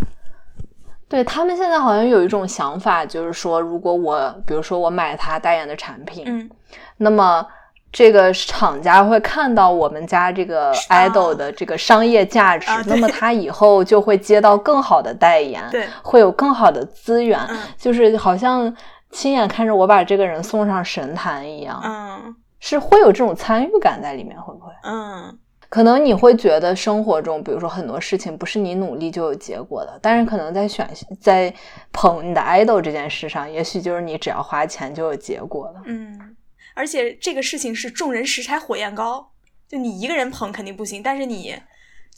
[1.15, 6.51] 对他们现在好像有一种想法，就是说，如果我，比如说我买他代言的产品，嗯，
[6.97, 7.47] 那么
[7.93, 17.59] 这个厂家会看到我们家这个 idol 的这个商业价值，啊那么他以后就会接到更好的代言，对会有更好的资源，嗯。
[17.79, 18.75] 就是好像
[19.13, 22.35] 亲眼看着我把这个人送上神坛一样，嗯。
[22.59, 24.73] 是会有这种参与感在里面，会不会？
[24.83, 25.39] 嗯
[25.75, 30.89] 可能你会觉得生活中，比如说很多事情不是你努力就有结果的，但是可能在选
[31.21, 31.53] 在
[31.91, 35.83] 捧你的 idol 这件事上，也许就是你只要花钱就有结果了。
[35.87, 36.37] 嗯，
[36.75, 39.33] 而且这个事情是众人拾柴火焰高，
[39.67, 41.61] 就你一个人捧肯定不行，但是你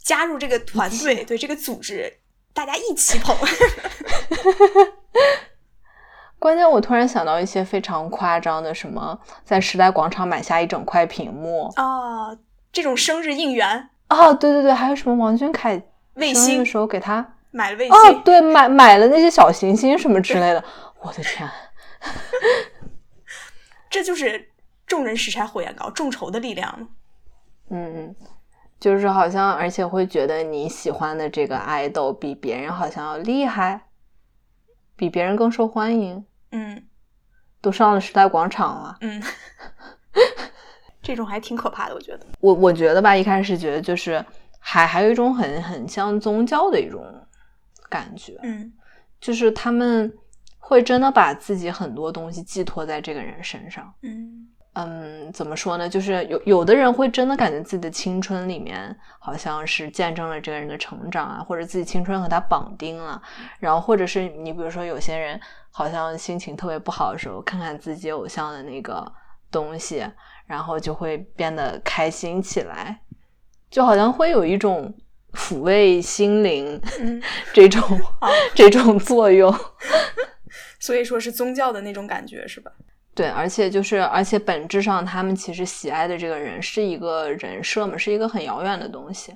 [0.03, 2.13] 加入这个团队，对这个组织，
[2.53, 3.35] 大家一起捧。
[6.37, 12.37] 关键我突然想到一些非常夸张的，什么在时代广场买下一整块屏幕哦，
[12.77, 15.81] 这种生日应援，哦，对对对，还有什么王俊凯
[16.13, 20.63] 卫星的时候给他买了卫哦，对，买买了那些小行星什么之类的，
[21.01, 21.49] 我的天
[23.89, 24.51] 这就是
[24.85, 26.87] 众人拾柴火焰高，众筹的力量嘛。
[27.71, 28.15] 嗯，
[28.79, 33.87] 就是好像，而且会觉得你喜欢的这个爱豆比别人好像要厉害，
[34.95, 36.83] 比别人更受欢迎，嗯
[37.59, 38.97] 都上了时代广场了。
[39.01, 39.23] 嗯，
[41.07, 42.27] 这种还挺可怕的，我觉得。
[42.41, 44.23] 我我觉得吧，一开始觉得就是
[44.59, 47.01] 还还有一种很很像宗教的一种
[47.89, 48.73] 感觉，嗯
[49.21, 50.13] 就是他们
[50.59, 53.93] 会真的把自己很多东西寄托在这个人身上。
[54.03, 55.89] 嗯嗯，怎么说呢？
[55.89, 63.19] 就是有有的人会真的感觉自己的青春里面好像是见证了这个人的成长啊，或者自己青春和他绑定了。
[63.59, 65.39] 然后或者是你比如说有些人
[65.71, 69.11] 好像心情特别不好的时候，看看自己偶像的那个
[69.49, 70.05] 东西，
[70.47, 73.01] 然后就会变得开心起来，
[73.69, 74.93] 就好像会有一种
[75.33, 77.21] 抚慰心灵嗯，
[77.53, 77.83] 这种
[78.55, 79.53] 这种作用。
[80.79, 82.71] 所以说是宗教的那种感觉，是吧？
[83.13, 89.33] 对，而且就是，而且本质上，他们其实喜爱的这个人是一个人设嘛，是一个很遥远的东西。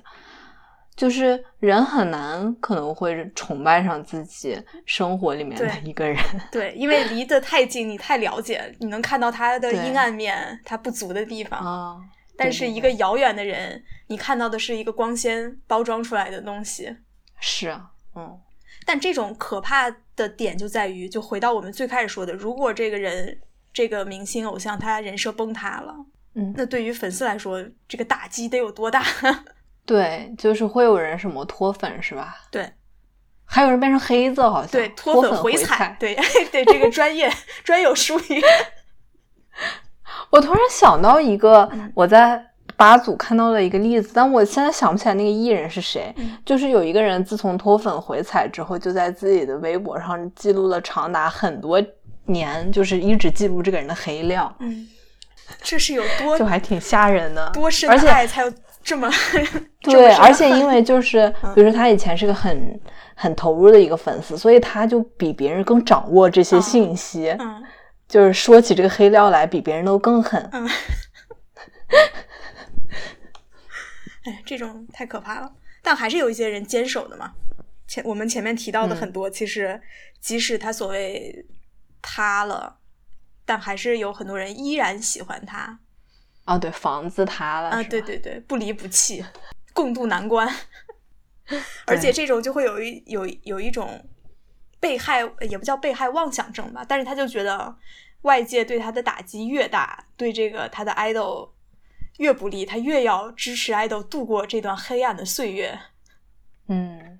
[0.94, 6.22] 就是人很难可能会崇拜上自己生活里面的一个人。
[6.52, 11.58] 对，因为离得太近，你太了解，你能看到他的阴暗面，他不足的地方。
[11.60, 11.96] 啊，
[12.36, 16.94] 但是一个遥远的人，你看到的是一个光鲜包装出来的东西。
[17.40, 18.38] 是啊，嗯，
[18.84, 23.40] 但这种可怕的点就在于，就回到我们最开始说的，如果这个人、
[23.72, 25.94] 这个明星偶像他人设崩塌了，
[26.34, 29.02] 嗯那对于粉丝来说，这个打击得有多大？
[29.84, 32.36] 对，就是会有人什么脱粉是吧？
[32.50, 32.70] 对
[33.44, 36.14] 还有人变成黑子，好像对，脱粉回踩，对
[36.50, 37.30] 对，这个专业
[37.62, 38.42] 专有术语。
[40.30, 42.42] 我突然想到一个嗯我在
[42.76, 46.12] 八组看到的一个例子，但我现在想不起来那个艺人是谁。
[46.16, 51.82] 嗯就是有一个人自从脱粉回踩之后，就在自己的微博上记录了长达很多
[52.24, 54.88] 年，就是一直记录这个人的黑料，嗯，
[55.60, 57.50] 这是有多就还挺吓人的。
[57.52, 58.50] 多深而且的爱才有
[58.82, 59.10] 这么
[59.80, 62.80] 这么对，而且因为就是，比如说他以前是个很
[63.14, 67.62] 很投入的一个粉丝，所以他就比别人更掌握这些嗯信息，嗯
[68.08, 70.48] 就是说起这个黑料来，比别人都更狠。
[70.52, 70.68] 嗯，
[74.24, 75.52] 哎，这种太可怕了。
[75.82, 77.32] 但还是有一些人坚守的嘛。
[77.88, 79.80] 前我们前面提到的嗯很多，其实
[80.20, 81.44] 即使他所谓
[82.00, 82.76] 塌了，
[83.44, 85.78] 但还是有很多人依然喜欢他
[86.44, 87.82] 啊，对，房子塌了啊！
[87.84, 89.24] 对对对，不离不弃，
[89.72, 90.48] 共度难关。
[91.86, 94.04] 而且这种就会有一有有一种
[94.80, 97.76] 被害，也不叫被害妄想症吧，但是他就觉得
[98.22, 101.50] 外界对他的打击越大，对这个他的 idol
[102.18, 105.78] 越不利，他越要支持 idol 度过这段黑暗的岁月。
[106.68, 107.18] 嗯，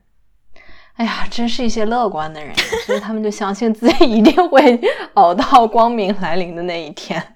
[0.95, 2.55] 哎呀，真是一些乐观的人，
[2.87, 4.81] 所以他们就相信自己一定会
[5.15, 7.35] 熬到光明来临的那一天，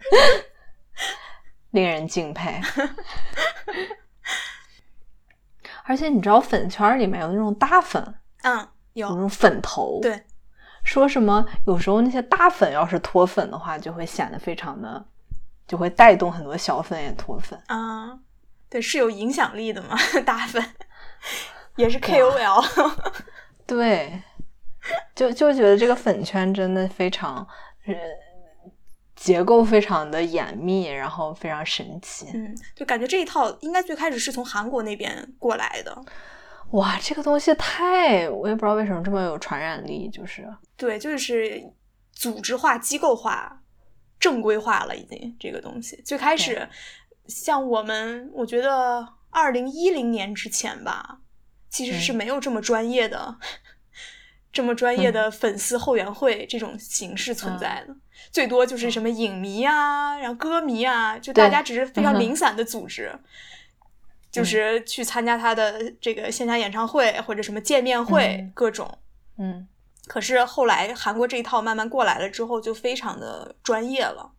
[1.77, 2.61] 令人敬佩。
[5.85, 8.03] 而且你知道粉圈里面有那种大粉，
[8.43, 10.24] 嗯，有有那种粉头，，对，
[10.83, 15.07] 说什么有时候那些大粉要是脱粉的话，就会显得非常的，
[15.68, 17.62] 就会带动很多小粉也脱粉。
[17.66, 18.18] 啊、
[18.68, 19.97] 对，是有影响力的嘛，
[20.27, 20.74] 大粉
[21.77, 22.64] 也是 KOL。
[23.64, 24.20] 对，
[25.14, 27.47] 就就觉得这个粉圈真的非常，
[27.87, 27.95] 呃，
[29.17, 32.27] 结构非常的严密，然后非常神奇。
[32.35, 36.05] 嗯，就感觉这一套应该最开始是从韩国那边过来的。
[36.73, 40.47] 哇，这个东西太，我也不知道为什么这么有传染力，就是
[40.77, 41.62] 对，就是
[42.12, 43.62] 组织化、机构化、
[44.21, 45.97] 正规化了，已经这个东西。
[46.05, 46.69] 最开始，
[47.27, 51.21] 像我们，我觉得二零一零年之前吧，
[51.71, 53.37] 其实是没有这么专业的、
[54.53, 57.97] 这么专业的粉丝后援会这种形式存在的。
[58.31, 63.12] 最多就是什么影迷啊，然后歌迷啊，就大家只是非常零散的组织。
[64.29, 68.99] 就是去参加他的这个线下演唱会或者什么见面会，各种，
[69.39, 69.66] 嗯。
[70.07, 74.33] 可是后来韩国这一套慢慢过来了之后，就非常的专业了。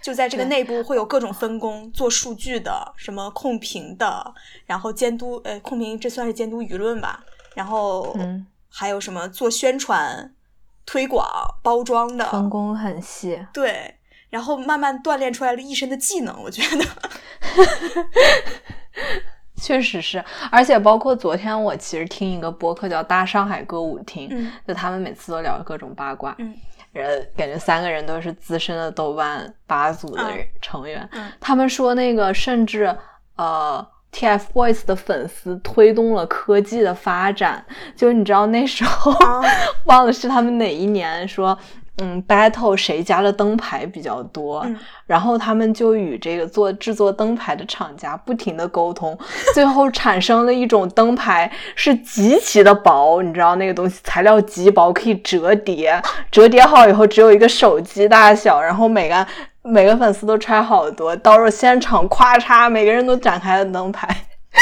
[0.00, 4.32] 就在这个内部会有各种分工，做数据的，什么控评的，
[4.64, 7.24] 然后监督，呃，控评这算是监督舆论吧。
[7.56, 8.16] 然后
[8.68, 10.32] 还有什么做宣传、
[10.88, 11.26] 推广、
[11.62, 13.46] 包装的，分工很细。
[13.52, 13.94] 对。
[14.30, 16.84] 然后慢慢锻炼出来了一身的技能，我觉得，
[19.56, 20.22] 确实是。
[20.50, 24.28] 而且包括昨天我其实听一个播客叫《大上海歌舞厅》，
[24.66, 26.54] 就他们每次都聊各种八卦，嗯，
[26.92, 30.30] 人感觉三个人都是资深的豆瓣八组的
[30.60, 31.08] 成员，
[31.40, 32.94] 他们说那个甚至
[33.36, 37.64] 呃，TFBOYS 的粉丝推动了科技的发展，
[37.96, 39.12] 就你知道那时候
[39.86, 41.58] 忘了是他们哪一年说。
[42.00, 44.64] 嗯，battle 谁家的灯牌比较多，
[45.04, 49.18] 然后他们就与这个做制作灯牌的厂家不停的沟通，
[49.52, 56.00] 最后产生了一种灯牌是极其的薄，你知道那个东西材料极薄，可以折叠，
[56.30, 59.26] 折叠好以后只有一个手机大小，然后每个
[59.68, 64.08] 每个粉丝都揣好多，到时候现场咵嚓，每个人都展开了灯牌，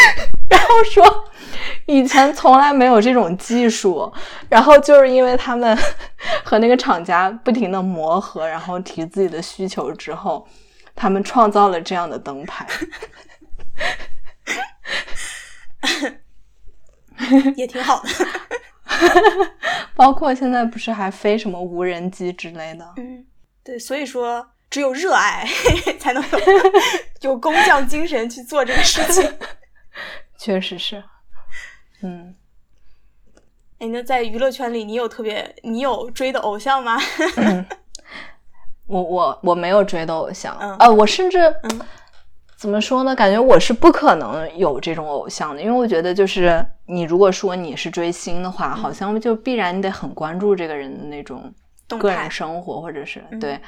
[0.50, 1.24] 然后说。
[1.86, 4.12] 以前从来没有这种技术，
[4.48, 5.78] 然后就是因为他们
[6.44, 10.46] 和那个厂家不停的磨合，然后提自己的需求之后，
[10.96, 12.66] 他们创造了这样的灯牌，
[17.54, 18.09] 也挺好的。
[19.94, 22.94] 包括现在不是还飞什么无人机之类的？
[22.96, 23.24] 嗯，
[23.62, 24.44] 对，所以说
[24.77, 25.43] 只有热爱
[25.99, 26.39] 才能有
[27.33, 29.35] 有工匠精神去做这个事情。
[30.37, 31.03] 确实是。
[32.03, 32.35] 嗯，
[33.79, 36.99] 哎，那在娱乐圈里，你有特别你有追的偶像吗？
[38.87, 41.39] 我我我没有追的偶像，呃，我甚至
[42.59, 43.16] 怎么说呢？
[43.16, 51.51] 感觉我是不可能有这种偶像的，因为我觉得就是你如果说你是追星的话，好像就必然你得很关注这个人的那种
[51.99, 53.59] 个人生活，或者是对。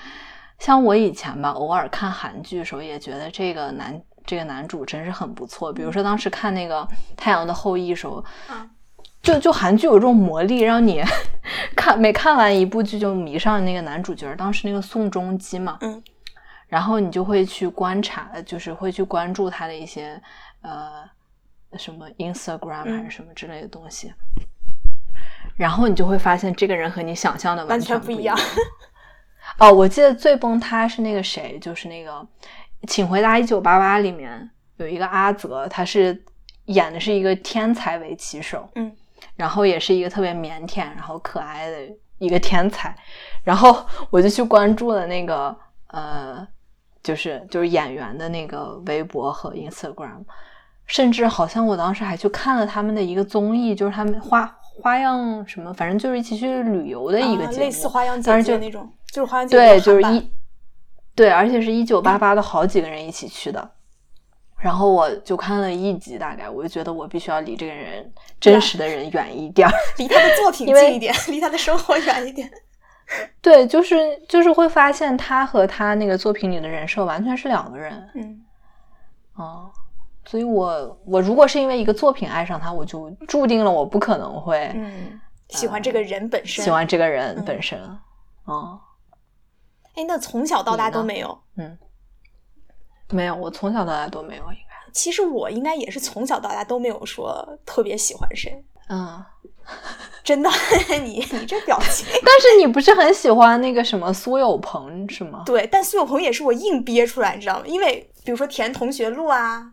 [0.59, 4.01] 像我以前吧，偶尔看韩剧的时候，也觉得这个男。
[4.27, 6.83] 这个男主真是很不错，比如说当时看那个
[7.17, 8.23] 《太阳的后裔》时候，
[9.23, 11.03] 就就韩剧有这种魔力，让你
[11.75, 14.31] 看每看完一部剧就迷上那个男主角。
[14.37, 16.03] 当时那个宋仲基嘛，嗯，
[16.67, 20.21] 然后你就会去观察，就是会去关注他的一些
[20.61, 21.09] 呃
[21.79, 24.13] 什么 Instagram 还是什么之类的东西，
[25.57, 28.37] 然后你就会发现这个人和你想象的完全不一样。
[29.59, 32.27] 哦，我记得最崩塌是那个谁，就是那个。
[32.87, 36.25] 请回答一九八八里面有一个阿泽，他是
[36.67, 38.95] 演的是一个天才围棋手，嗯，
[39.35, 41.77] 然后也是一个特别腼腆然后可爱的
[42.19, 42.97] 一个天才，
[43.43, 45.55] 然后我就去关注了那个
[45.89, 46.47] 呃，
[47.03, 50.25] 就是就是演员的那个微博和 Instagram，
[50.87, 54.47] 甚至好像我当时还去看了他们的一个综艺，就是他们花
[54.81, 60.33] 花样什么，反正就是一起去旅游的一个节目，类似花样姐姐那种，就是花样姐姐对，就是一。
[61.15, 63.71] 对，而且是一九八八的好几个人一起去的，
[64.57, 72.49] 然后我就看了一集，大概我就觉得我必须要离这个人真实的人远一点，离他的作品近一点，离他的生活远一点。
[73.43, 73.97] 对，就是
[74.29, 78.09] 就是会发现他和他那个作品里的人设完全是两个人。
[78.15, 78.41] 嗯，
[79.35, 79.69] 哦，
[80.25, 87.77] 所以我我如果是因为一个作品爱上他，我就注定了我不可能会嗯喜欢这个人本身，喜欢这个人本身。
[88.45, 88.79] 哦。
[89.99, 91.37] 哎，那从小到大都没有？
[91.57, 91.77] 嗯，
[93.11, 94.43] 没有，我从小到大都没有。
[94.45, 98.65] 应该，其实我应该也是从小到大都没有说特别喜欢谁。
[98.89, 99.21] 嗯，
[100.23, 100.49] 真的，
[101.03, 102.07] 你你这表情。
[102.25, 105.43] 但是你不是很喜欢那个什么苏有朋是吗？
[105.45, 107.65] 对，但苏有朋也是我硬憋出来，你知道吗？
[107.67, 109.73] 因为比如说填同学录啊，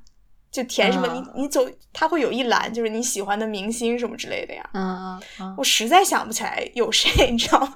[0.52, 1.62] 就填什么，你你走，
[1.94, 4.68] 他会有一栏就是你喜欢的明星什么之类的呀。
[4.74, 7.74] 嗯嗯，我实在想不起来有谁，你知道吗？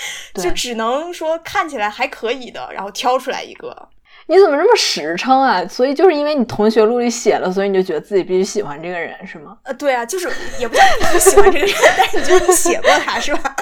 [0.34, 3.88] 就只能说看起来还可以的，然后挑出来一个。
[4.26, 5.66] 你怎么这么实诚啊？
[5.66, 9.56] 所以就是因为你同学录里写了，所以你就觉得自己必须喜欢这个人是吗？
[9.64, 10.30] 呃，对啊，就是
[10.60, 13.56] 也不叫必须喜欢这个人，但是你就是写过他是吧？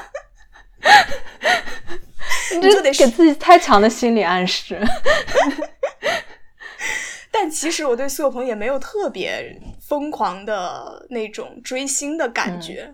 [2.55, 4.78] 你就得给自己太强的心理暗示。
[7.30, 12.93] 但其实我对苏有朋也没有特别疯狂的那种追星的感觉，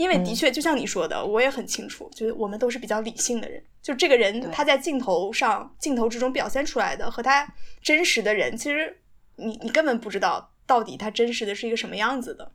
[0.00, 3.62] 因为的确就像你说的，我也很清楚，就是我们都是比较理性的人。
[3.82, 7.46] 就这个人他在镜头上、镜头之中表现出来的和他
[7.82, 8.98] 真实的人，其实
[9.36, 12.50] 你你根本不知道到底他真实的是一个什么样子的，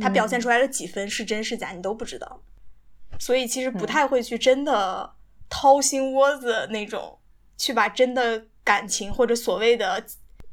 [0.00, 2.40] 他表现出来的几分是真是假，你都不知道。
[3.18, 5.12] 所以其实不太会去真的
[5.48, 7.18] 掏心窝子那种，
[7.56, 10.06] 去把真的感情或者所谓的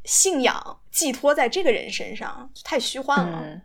[0.04, 3.62] 信仰寄托在这个人身上，太虚幻了。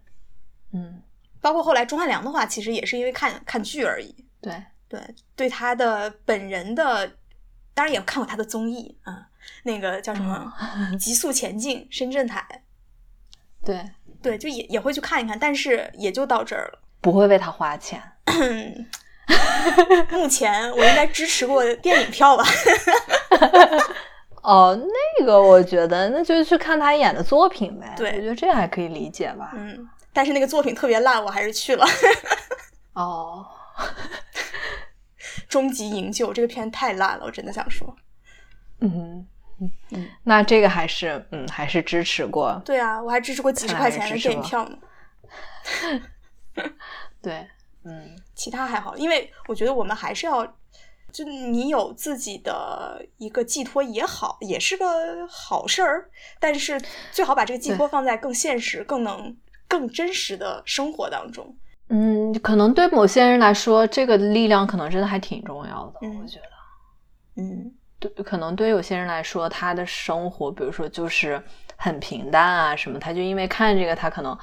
[0.75, 1.03] 嗯，
[1.43, 4.15] 包括后来钟汉良的话，其实也是因为看看剧而已。
[4.41, 5.01] 对对，
[5.37, 7.07] 对他的本人的，
[7.75, 9.27] 当然也看过他的综艺啊，
[9.65, 10.51] 那个叫什么
[10.97, 12.47] 《极速前进》深圳台。
[13.63, 13.85] 对
[14.23, 16.79] 对，就也也会去看一看，但是也就到这儿了。
[17.01, 18.01] 不会为他花钱。
[20.11, 22.45] 目前我应该支持过电影票吧？
[24.43, 24.77] 哦，
[25.19, 27.95] 那个我觉得那就去看他演的作品呗。
[27.97, 29.53] 对，我觉得这还可以理解吧。
[29.55, 31.87] 嗯，但是那个作品特别烂，我还是去了。
[32.93, 33.47] 哦，
[35.49, 37.97] 终极营救这个片太烂了，我真的想说。
[38.81, 39.27] 嗯
[39.91, 42.61] 嗯，那这个还是嗯还是支持过。
[42.65, 44.79] 对啊，我还支持过几十块钱的电影票呢。
[47.23, 47.47] 对。
[47.85, 50.47] 嗯，其他还好，因为我觉得我们还是要，
[51.11, 56.09] 就你有自己的一个寄托也好，也是个好事儿。
[56.39, 59.37] 但是最好把这个寄托放在更现实、更能、
[59.73, 61.57] 更真实的生活当中。
[61.89, 66.07] 嗯，可能对某些人来说，这个力量可能真的还挺重要的。
[66.07, 71.43] 我觉得，嗯，对，可能对有些人来说，他的生活，比如说就是
[71.77, 74.37] 很平淡啊什么，他就因为看这个，他可能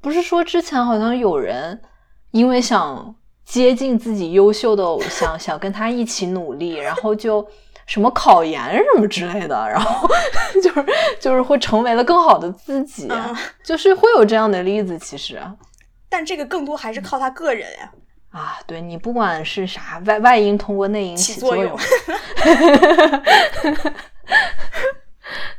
[0.00, 1.82] 不是说之前好像有人。
[2.30, 7.46] 因为想接近自己优秀的偶像，想跟他一起努力，然后就
[7.86, 10.08] 什么考研什么之类的，然后
[10.62, 10.84] 就是
[11.20, 13.08] 就是会成为了更好的自己，
[13.64, 14.98] 就是会有这样的例子。
[14.98, 15.40] 其实，
[16.08, 17.92] 但这个更多还是靠他个人呀。
[18.30, 21.76] 啊，对你不管是啥外外因通过内因起作用，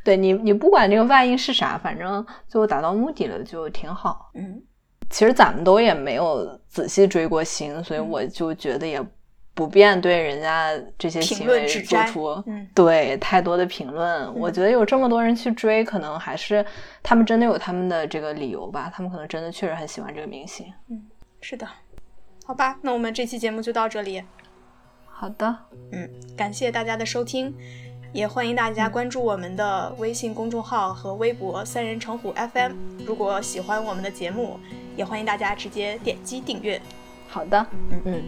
[0.04, 4.32] 对你你不管这个外因是啥，反正最后达到目的了就挺好。
[4.34, 4.62] 嗯。
[5.10, 9.00] 其实咱们都也没有仔细追过星，所以我就觉得也
[9.54, 12.44] 不便对人家这些行为做出
[12.74, 14.34] 对太多的评论。
[14.34, 16.66] 我觉得有这么多人去追，可能还是
[17.02, 18.92] 他们真的有他们的这个理由吧。
[18.94, 20.66] 他们可能真的确实很喜欢这个明星。
[20.90, 21.04] 嗯，
[21.42, 21.68] 是的，
[22.46, 24.24] 好吧，那我们这期节目就到这里。
[25.06, 25.56] 好的，
[25.92, 27.54] 嗯，感谢大家的收听。
[28.12, 32.74] 也欢迎大家关注我们的微信公众号和微博“三人成虎 FM”。
[33.06, 34.60] 如果喜欢我们的节目，
[34.96, 36.80] 也欢迎大家直接点击订阅。
[37.28, 38.24] 好的，嗯嗯，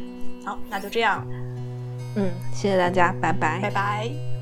[0.45, 1.25] 好，那就这样。
[2.15, 4.34] 嗯，谢谢大家，拜拜，拜拜。